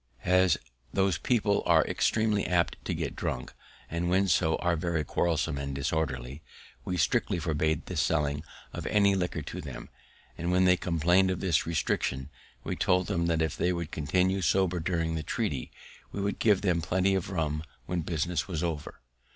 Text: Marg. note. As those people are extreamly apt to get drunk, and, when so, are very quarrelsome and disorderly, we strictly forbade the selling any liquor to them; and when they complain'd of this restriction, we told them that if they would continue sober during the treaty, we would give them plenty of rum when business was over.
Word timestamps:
Marg. 0.25 0.25
note. 0.25 0.33
As 0.45 0.57
those 0.91 1.17
people 1.19 1.61
are 1.67 1.85
extreamly 1.85 2.43
apt 2.47 2.75
to 2.85 2.95
get 2.95 3.15
drunk, 3.15 3.53
and, 3.87 4.09
when 4.09 4.27
so, 4.27 4.55
are 4.55 4.75
very 4.75 5.03
quarrelsome 5.03 5.59
and 5.59 5.75
disorderly, 5.75 6.41
we 6.83 6.97
strictly 6.97 7.37
forbade 7.37 7.85
the 7.85 7.95
selling 7.95 8.41
any 8.87 9.13
liquor 9.13 9.43
to 9.43 9.61
them; 9.61 9.89
and 10.39 10.51
when 10.51 10.65
they 10.65 10.75
complain'd 10.75 11.29
of 11.29 11.39
this 11.39 11.67
restriction, 11.67 12.31
we 12.63 12.75
told 12.75 13.05
them 13.05 13.27
that 13.27 13.43
if 13.43 13.55
they 13.55 13.71
would 13.71 13.91
continue 13.91 14.41
sober 14.41 14.79
during 14.79 15.13
the 15.13 15.21
treaty, 15.21 15.71
we 16.11 16.19
would 16.19 16.39
give 16.39 16.61
them 16.61 16.81
plenty 16.81 17.13
of 17.13 17.29
rum 17.29 17.61
when 17.85 18.01
business 18.01 18.47
was 18.47 18.63
over. 18.63 19.01